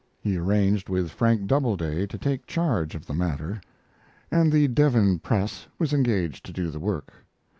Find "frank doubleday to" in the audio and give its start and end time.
1.11-2.17